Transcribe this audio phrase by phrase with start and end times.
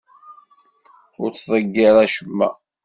[1.21, 2.49] Ur ttḍeyyir acemma.